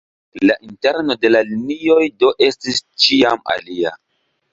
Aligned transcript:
La 0.49 0.53
interno 0.67 1.17
de 1.25 1.29
la 1.33 1.41
linioj 1.49 2.07
do 2.23 2.31
estis 2.47 2.81
ĉiam 3.05 3.45
alia. 3.57 3.93